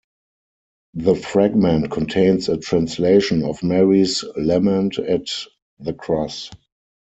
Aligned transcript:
The 0.95 1.13
fragment 1.13 1.91
contains 1.91 2.49
a 2.49 2.57
translation 2.57 3.43
of 3.43 3.61
Mary's 3.61 4.23
lament 4.35 4.97
at 4.97 5.27
the 5.77 5.93
cross. 5.93 6.49